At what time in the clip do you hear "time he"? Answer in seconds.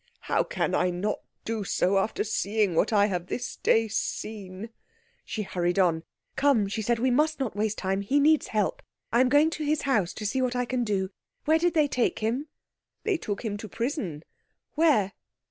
7.77-8.19